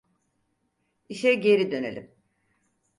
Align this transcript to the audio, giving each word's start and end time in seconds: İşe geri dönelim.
İşe 1.09 1.33
geri 1.33 1.71
dönelim. 1.71 2.15